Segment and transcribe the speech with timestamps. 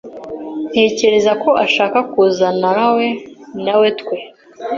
[0.71, 3.05] Ntekereza ko ashaka kuzanawe
[3.63, 4.15] nawetwe.